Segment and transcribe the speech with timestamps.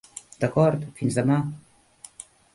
[0.43, 1.39] D'acord, fins demà.